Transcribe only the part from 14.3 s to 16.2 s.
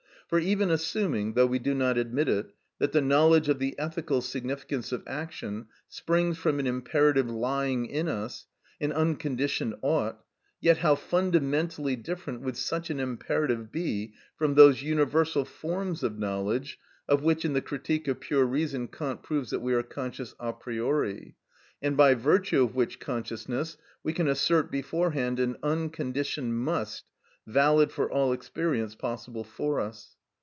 from those universal forms of